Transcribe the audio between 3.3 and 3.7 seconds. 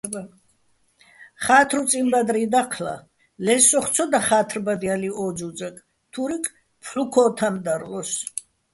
ლე